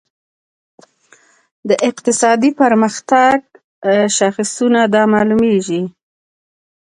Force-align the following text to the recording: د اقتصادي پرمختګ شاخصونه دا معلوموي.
د 1.69 1.71
اقتصادي 1.89 2.51
پرمختګ 2.61 3.37
شاخصونه 4.17 4.81
دا 4.93 5.03
معلوموي. 5.13 5.83